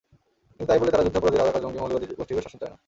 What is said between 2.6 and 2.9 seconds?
চায় না।